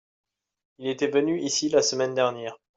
Il 0.79 0.87
était 0.87 1.11
venu 1.11 1.39
ici 1.39 1.69
la 1.69 1.83
semaine 1.83 2.15
dernière. 2.15 2.57